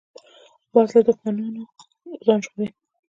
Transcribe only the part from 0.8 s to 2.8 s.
له دوښمنو ځان ژغوري